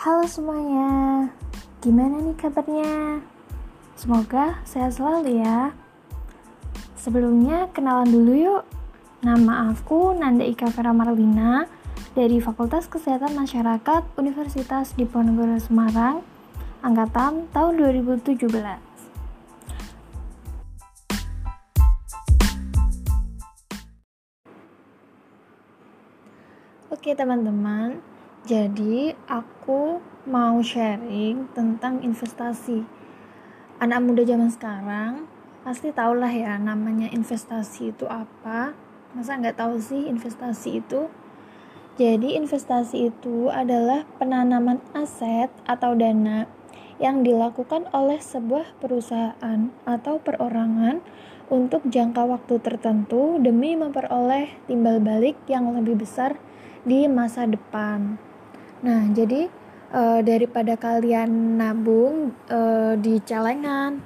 [0.00, 1.28] Halo semuanya,
[1.84, 3.20] gimana nih kabarnya?
[4.00, 5.76] Semoga sehat selalu ya.
[6.96, 8.64] Sebelumnya kenalan dulu yuk.
[9.20, 11.68] Nama aku Nanda Ika Vera Marlina
[12.16, 16.24] dari Fakultas Kesehatan Masyarakat Universitas Diponegoro Semarang,
[16.80, 18.40] angkatan tahun 2017.
[26.88, 28.00] Oke teman-teman,
[28.40, 32.88] jadi aku mau sharing tentang investasi.
[33.76, 35.28] Anak muda zaman sekarang
[35.60, 38.72] pasti tahulah ya namanya investasi itu apa.
[39.12, 41.12] Masa nggak tahu sih investasi itu?
[42.00, 46.48] Jadi investasi itu adalah penanaman aset atau dana
[46.96, 51.04] yang dilakukan oleh sebuah perusahaan atau perorangan
[51.52, 56.40] untuk jangka waktu tertentu demi memperoleh timbal balik yang lebih besar
[56.88, 58.29] di masa depan.
[58.80, 59.52] Nah, jadi
[59.92, 62.60] e, daripada kalian nabung e,
[62.96, 64.00] di celengan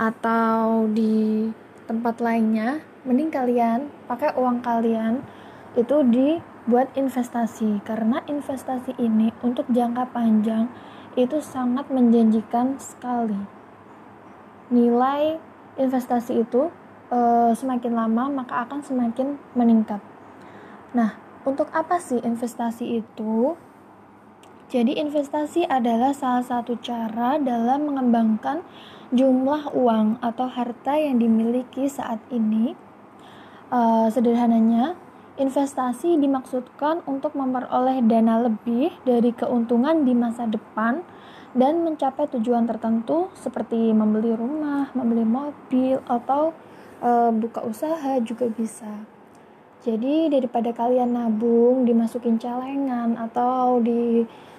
[0.00, 1.52] atau di
[1.84, 5.20] tempat lainnya, mending kalian pakai uang kalian
[5.76, 10.72] itu dibuat investasi karena investasi ini untuk jangka panjang
[11.20, 13.44] itu sangat menjanjikan sekali.
[14.72, 15.36] Nilai
[15.76, 16.72] investasi itu
[17.12, 20.00] e, semakin lama maka akan semakin meningkat.
[20.96, 21.12] Nah,
[21.44, 23.52] untuk apa sih investasi itu?
[24.72, 28.64] Jadi investasi adalah salah satu cara dalam mengembangkan
[29.12, 32.72] jumlah uang atau harta yang dimiliki saat ini.
[33.68, 34.96] Uh, sederhananya,
[35.36, 41.02] investasi dimaksudkan untuk memperoleh dana lebih dari keuntungan di masa depan
[41.54, 46.50] dan mencapai tujuan tertentu seperti membeli rumah, membeli mobil, atau
[46.98, 48.90] uh, buka usaha juga bisa.
[49.84, 53.78] Jadi daripada kalian nabung, dimasukin celengan atau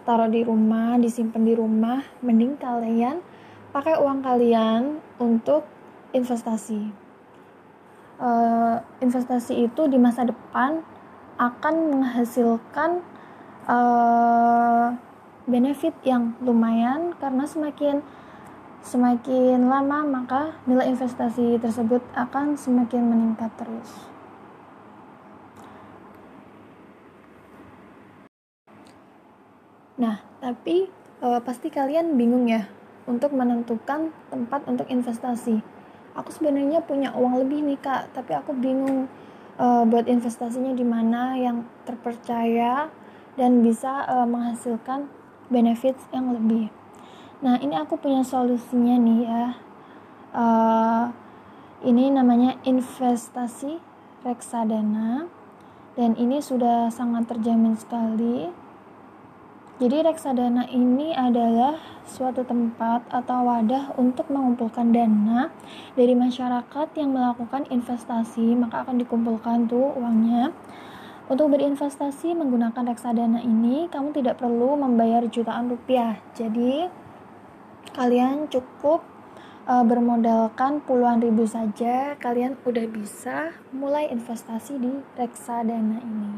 [0.00, 3.20] ditaruh di rumah, disimpan di rumah, mending kalian
[3.68, 5.68] pakai uang kalian untuk
[6.16, 6.88] investasi.
[8.16, 10.80] Uh, investasi itu di masa depan
[11.36, 13.04] akan menghasilkan
[13.68, 14.92] uh,
[15.44, 18.04] benefit yang lumayan karena semakin
[18.80, 24.08] semakin lama maka nilai investasi tersebut akan semakin meningkat terus.
[30.00, 30.88] Nah, tapi
[31.20, 32.64] uh, pasti kalian bingung ya
[33.04, 35.60] untuk menentukan tempat untuk investasi.
[36.16, 39.12] Aku sebenarnya punya uang lebih nih kak, tapi aku bingung
[39.60, 42.88] uh, buat investasinya di mana yang terpercaya
[43.36, 45.12] dan bisa uh, menghasilkan
[45.52, 46.72] benefits yang lebih.
[47.44, 49.46] Nah, ini aku punya solusinya nih ya.
[50.32, 51.04] Uh,
[51.84, 53.80] ini namanya investasi
[54.24, 55.28] reksadana
[55.96, 58.52] dan ini sudah sangat terjamin sekali
[59.80, 65.48] jadi reksadana ini adalah suatu tempat atau wadah untuk mengumpulkan dana
[65.96, 70.52] dari masyarakat yang melakukan investasi, maka akan dikumpulkan tuh uangnya.
[71.32, 76.20] Untuk berinvestasi menggunakan reksadana ini, kamu tidak perlu membayar jutaan rupiah.
[76.36, 76.84] Jadi
[77.96, 79.00] kalian cukup
[79.64, 86.32] uh, bermodalkan puluhan ribu saja, kalian udah bisa mulai investasi di reksadana ini.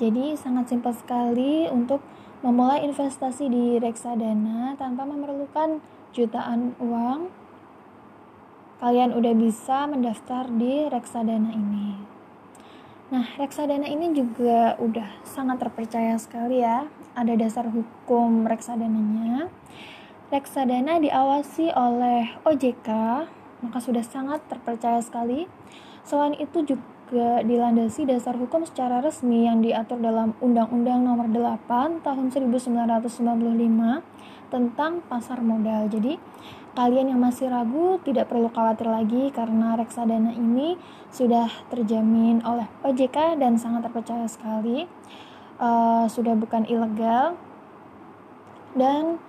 [0.00, 2.00] Jadi sangat simpel sekali untuk
[2.44, 5.80] memulai investasi di reksadana tanpa memerlukan
[6.12, 7.32] jutaan uang,
[8.84, 11.96] kalian udah bisa mendaftar di reksadana ini.
[13.08, 16.84] Nah, reksadana ini juga udah sangat terpercaya sekali ya.
[17.16, 19.48] Ada dasar hukum reksadananya.
[20.28, 22.88] Reksadana diawasi oleh OJK,
[23.64, 25.48] maka sudah sangat terpercaya sekali.
[26.04, 32.00] Selain itu juga juga dilandasi dasar hukum secara resmi yang diatur dalam Undang-Undang Nomor 8
[32.00, 33.20] Tahun 1995
[34.48, 35.86] tentang pasar modal.
[35.92, 36.16] Jadi,
[36.72, 40.80] kalian yang masih ragu tidak perlu khawatir lagi karena reksadana ini
[41.12, 44.88] sudah terjamin oleh OJK dan sangat terpercaya sekali.
[45.54, 47.38] Uh, sudah bukan ilegal
[48.74, 49.22] dan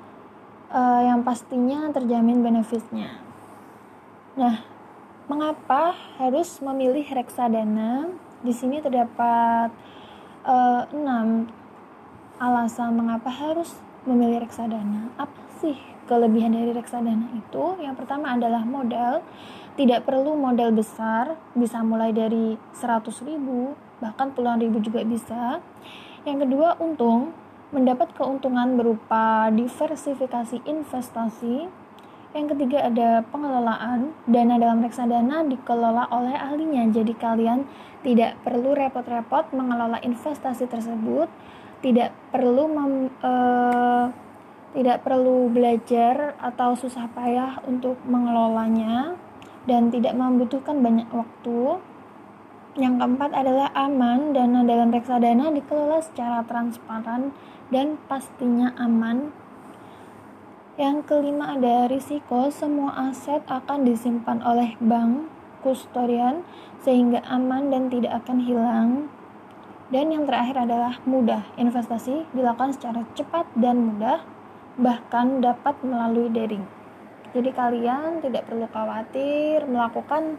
[0.74, 3.22] uh, yang pastinya terjamin benefitnya.
[4.34, 4.75] Nah,
[5.26, 8.14] Mengapa harus memilih reksadana?
[8.46, 9.74] Di sini terdapat
[10.46, 11.50] uh, enam
[12.38, 13.74] alasan mengapa harus
[14.06, 15.10] memilih reksadana.
[15.18, 15.74] Apa sih
[16.06, 17.74] kelebihan dari reksadana itu?
[17.82, 19.26] Yang pertama adalah modal.
[19.74, 25.58] Tidak perlu modal besar, bisa mulai dari 100 ribu, bahkan puluhan ribu juga bisa.
[26.22, 27.34] Yang kedua, untung.
[27.74, 31.66] Mendapat keuntungan berupa diversifikasi investasi,
[32.36, 34.12] yang ketiga ada pengelolaan.
[34.28, 36.84] Dana dalam reksadana dikelola oleh ahlinya.
[36.92, 37.64] Jadi kalian
[38.04, 41.32] tidak perlu repot-repot mengelola investasi tersebut,
[41.80, 43.34] tidak perlu mem, e,
[44.76, 49.16] tidak perlu belajar atau susah payah untuk mengelolanya
[49.64, 51.80] dan tidak membutuhkan banyak waktu.
[52.76, 57.32] Yang keempat adalah aman, dana dalam reksadana dikelola secara transparan
[57.72, 59.45] dan pastinya aman.
[60.76, 65.32] Yang kelima ada risiko, semua aset akan disimpan oleh bank
[65.64, 66.44] kustodian
[66.84, 69.08] sehingga aman dan tidak akan hilang.
[69.88, 74.28] Dan yang terakhir adalah mudah, investasi dilakukan secara cepat dan mudah
[74.76, 76.68] bahkan dapat melalui daring.
[77.32, 80.36] Jadi kalian tidak perlu khawatir melakukan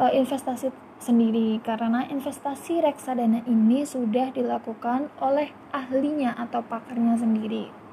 [0.00, 7.85] uh, investasi sendiri karena investasi reksadana ini sudah dilakukan oleh ahlinya atau pakarnya sendiri.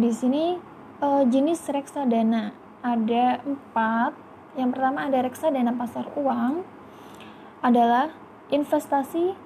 [0.00, 0.56] Di sini
[1.04, 4.16] uh, jenis reksadana ada empat.
[4.56, 6.64] Yang pertama ada reksadana pasar uang
[7.60, 8.08] adalah
[8.48, 9.36] investasi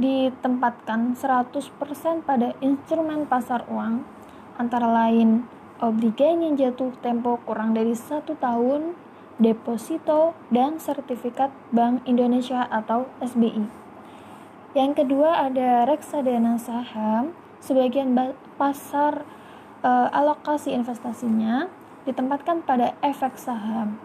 [0.00, 4.08] ditempatkan 100% pada instrumen pasar uang,
[4.56, 5.44] antara lain
[5.84, 8.96] obligen yang jatuh tempo kurang dari satu tahun,
[9.36, 13.68] deposito, dan sertifikat Bank Indonesia atau SBI.
[14.72, 18.16] Yang kedua ada reksadana saham, sebagian
[18.56, 19.28] pasar
[19.82, 21.68] e, alokasi investasinya
[22.04, 24.00] ditempatkan pada efek saham.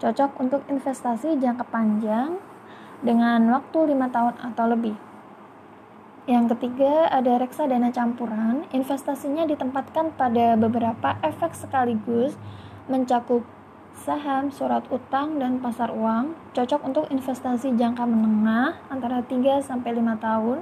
[0.00, 2.40] Cocok untuk investasi jangka panjang
[3.00, 4.96] dengan waktu 5 tahun atau lebih.
[6.28, 12.36] Yang ketiga ada reksadana campuran, investasinya ditempatkan pada beberapa efek sekaligus
[12.86, 13.42] mencakup
[14.00, 20.16] saham, surat utang, dan pasar uang, cocok untuk investasi jangka menengah antara 3 sampai 5
[20.20, 20.58] tahun.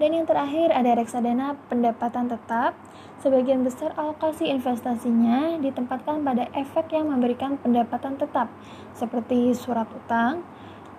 [0.00, 2.72] Dan yang terakhir ada reksadana pendapatan tetap.
[3.18, 8.46] Sebagian besar alokasi investasinya ditempatkan pada efek yang memberikan pendapatan tetap
[8.94, 10.46] seperti surat utang,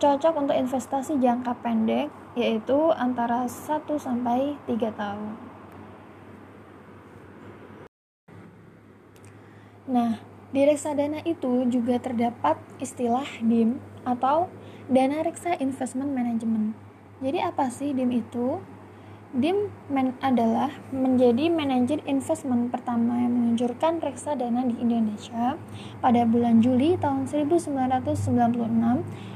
[0.03, 5.33] cocok untuk investasi jangka pendek yaitu antara 1 sampai 3 tahun.
[9.87, 10.19] Nah,
[10.51, 14.51] di reksadana itu juga terdapat istilah DIM atau
[14.91, 16.75] Dana Reksa Investment Management.
[17.23, 18.59] Jadi apa sih DIM itu?
[19.29, 19.69] DIM
[20.25, 25.53] adalah menjadi manajer investment pertama yang meluncurkan reksadana di Indonesia
[26.01, 28.25] pada bulan Juli tahun 1996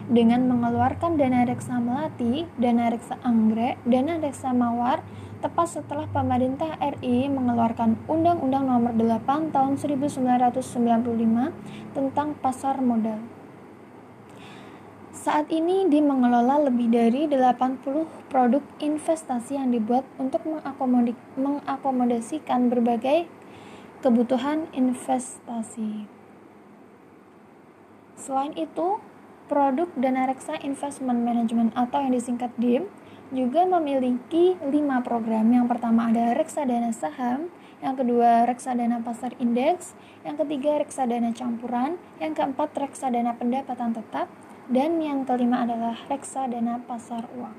[0.10, 5.06] dengan mengeluarkan dana reksa melati, dana reksa anggrek, dana reksa mawar
[5.46, 10.58] tepat setelah pemerintah RI mengeluarkan Undang-Undang Nomor 8 tahun 1995
[11.94, 13.43] tentang pasar modal.
[15.14, 20.42] Saat ini di mengelola lebih dari 80 produk investasi yang dibuat untuk
[21.38, 23.30] mengakomodasikan berbagai
[24.02, 26.10] kebutuhan investasi.
[28.18, 28.98] Selain itu,
[29.46, 32.90] produk dana reksa investment management atau yang disingkat DIM
[33.30, 34.74] juga memiliki 5
[35.06, 35.46] program.
[35.46, 37.54] Yang pertama ada reksadana saham,
[37.86, 39.94] yang kedua reksadana pasar indeks,
[40.26, 44.26] yang ketiga reksadana campuran, yang keempat reksadana pendapatan tetap,
[44.72, 47.56] dan yang kelima adalah reksadana pasar uang.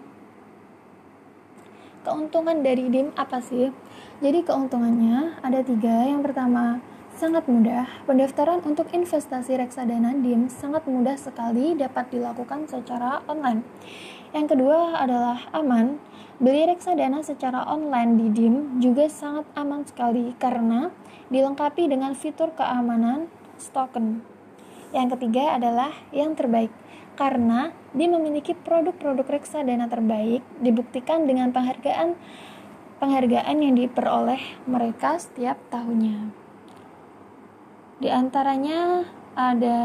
[2.05, 3.73] Keuntungan dari DIM apa sih?
[4.21, 6.05] Jadi keuntungannya ada tiga.
[6.05, 6.85] Yang pertama,
[7.17, 7.89] sangat mudah.
[8.05, 13.65] Pendaftaran untuk investasi reksadana DIM sangat mudah sekali dapat dilakukan secara online.
[14.37, 15.97] Yang kedua adalah aman.
[16.43, 20.93] Beli reksadana secara online di DIM juga sangat aman sekali karena
[21.33, 23.33] dilengkapi dengan fitur keamanan
[23.73, 24.34] token.
[24.95, 26.71] Yang ketiga adalah yang terbaik
[27.19, 32.15] karena dia memiliki produk-produk reksadana terbaik dibuktikan dengan penghargaan
[33.03, 34.39] penghargaan yang diperoleh
[34.71, 36.31] mereka setiap tahunnya.
[37.99, 39.79] Di antaranya ada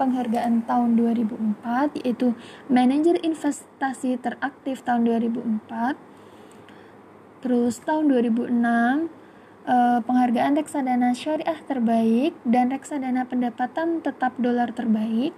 [0.00, 2.32] penghargaan tahun 2004 yaitu
[2.72, 7.44] Manajer Investasi Teraktif tahun 2004.
[7.44, 9.12] Terus tahun 2006
[9.66, 15.34] eh, penghargaan reksadana syariah terbaik dan reksadana pendapatan tetap dolar terbaik.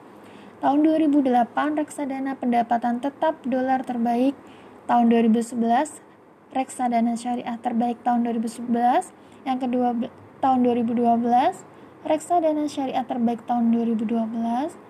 [0.58, 4.36] Tahun 2008 reksadana pendapatan tetap dolar terbaik.
[4.88, 6.00] Tahun 2011,
[6.52, 9.12] reksadana syariah terbaik tahun 2011,
[9.44, 9.92] yang kedua
[10.40, 11.64] tahun 2012,
[12.08, 14.88] reksadana syariah terbaik tahun 2012.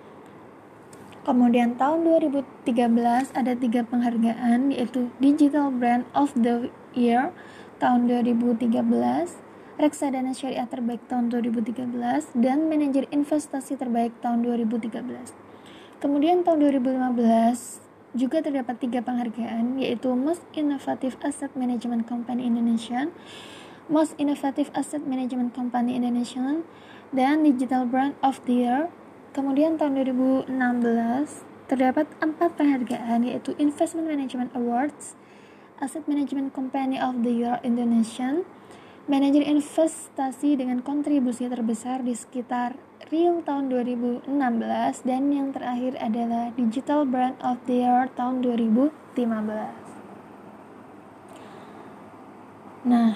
[1.27, 7.35] Kemudian tahun 2013 ada tiga penghargaan yaitu Digital Brand of the Year
[7.79, 8.69] tahun 2013,
[9.79, 15.31] reksadana syariah terbaik tahun 2013, dan manajer investasi terbaik tahun 2013.
[16.03, 23.07] Kemudian tahun 2015 juga terdapat tiga penghargaan yaitu Most Innovative Asset Management Company Indonesia,
[23.87, 26.61] Most Innovative Asset Management Company Indonesia,
[27.15, 28.81] dan Digital Brand of the Year.
[29.31, 30.49] Kemudian tahun 2016
[31.69, 35.13] terdapat empat penghargaan yaitu Investment Management Awards,
[35.79, 38.43] Asset Management Company of the Year Indonesian,
[39.07, 42.75] manajer investasi dengan kontribusi terbesar di sekitar
[43.07, 44.27] Real tahun 2016
[45.07, 48.91] dan yang terakhir adalah Digital Brand of the Year tahun 2015.
[52.83, 53.15] Nah,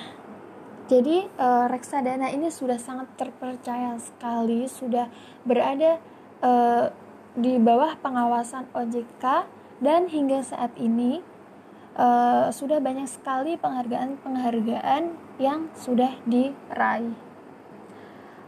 [0.88, 5.12] jadi uh, reksadana ini sudah sangat terpercaya sekali, sudah
[5.43, 6.00] berada
[6.39, 6.96] uh,
[7.36, 9.51] di bawah pengawasan OJK
[9.84, 11.32] dan hingga saat ini
[11.97, 15.03] uh, sudah banyak sekali penghargaan-penghargaan
[15.38, 17.15] yang sudah diraih.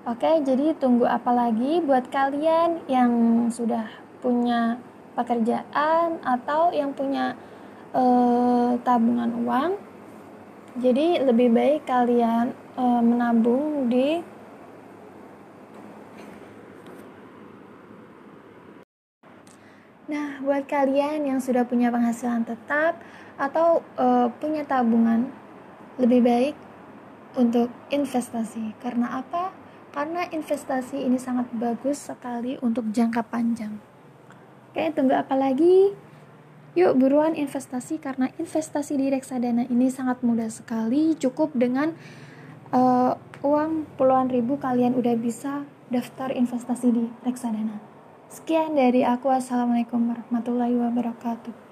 [0.06, 3.12] Oke, jadi tunggu apa lagi buat kalian yang
[3.50, 3.90] sudah
[4.22, 4.78] punya
[5.18, 7.34] pekerjaan atau yang punya
[7.90, 9.72] uh, tabungan uang.
[10.78, 14.22] Jadi lebih baik kalian uh, menabung di
[20.06, 23.02] Nah, buat kalian yang sudah punya penghasilan tetap
[23.36, 25.34] atau uh, punya tabungan,
[25.98, 26.56] lebih baik
[27.36, 28.78] untuk investasi.
[28.80, 29.66] Karena apa?
[29.96, 33.80] karena investasi ini sangat bagus sekali untuk jangka panjang.
[34.76, 35.96] Oke, tunggu apa lagi?
[36.76, 41.16] Yuk buruan investasi karena investasi di reksadana ini sangat mudah sekali.
[41.16, 41.96] Cukup dengan
[42.76, 47.95] uh, uang puluhan ribu kalian udah bisa daftar investasi di reksadana.
[48.26, 49.30] Sekian dari aku.
[49.30, 51.65] Assalamualaikum warahmatullahi wabarakatuh.